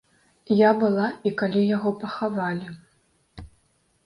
Я 0.67 0.71
была 0.83 1.09
і 1.31 1.33
калі 1.41 1.61
яго 1.75 1.89
пахавалі. 2.05 2.67